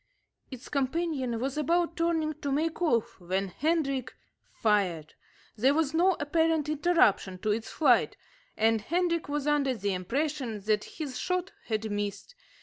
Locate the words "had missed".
11.65-12.33